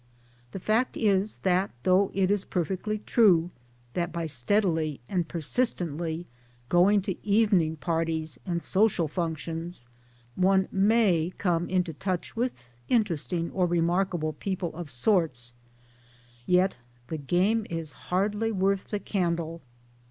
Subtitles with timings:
[0.51, 3.51] The fact is that though it is perfectly true
[3.93, 6.25] that by steadily and per sistently
[6.69, 9.85] going to evening parties and social functions
[10.33, 12.51] one may come into touch with
[12.89, 15.53] interesting or remark able people of sorts,
[16.47, 16.77] yet
[17.09, 19.61] the game is hardly worth the candle.